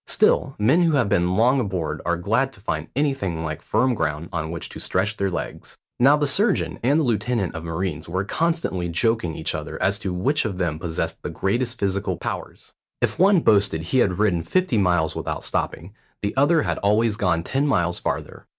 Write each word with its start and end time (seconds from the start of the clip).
Still, 0.07 0.55
men 0.57 0.81
who 0.81 0.93
have 0.93 1.09
been 1.09 1.35
long 1.35 1.59
aboard 1.59 2.01
are 2.07 2.17
glad 2.17 2.51
to 2.53 2.59
find 2.59 2.87
anything 2.95 3.43
like 3.43 3.61
firm 3.61 3.93
ground 3.93 4.29
on 4.33 4.49
which 4.49 4.67
to 4.69 4.79
stretch 4.79 5.15
their 5.15 5.29
legs. 5.29 5.77
Now 5.99 6.17
the 6.17 6.25
surgeon 6.27 6.79
and 6.81 6.99
the 6.99 7.03
lieutenant 7.03 7.53
of 7.53 7.63
marines 7.63 8.09
were 8.09 8.23
constantly 8.25 8.89
joking 8.89 9.35
each 9.35 9.53
other 9.53 9.79
as 9.79 9.99
to 9.99 10.11
which 10.11 10.43
of 10.43 10.57
them 10.57 10.79
possessed 10.79 11.21
the 11.21 11.29
greatest 11.29 11.77
physical 11.79 12.17
powers. 12.17 12.73
If 12.99 13.19
one 13.19 13.41
boasted 13.41 13.83
he 13.83 13.99
had 13.99 14.17
ridden 14.17 14.41
fifty 14.41 14.79
miles 14.79 15.15
without 15.15 15.43
stopping, 15.43 15.93
the 16.23 16.35
other 16.35 16.63
had 16.63 16.79
always 16.79 17.15
gone 17.15 17.43
ten 17.43 17.67
miles 17.67 17.99
farther. 17.99 18.47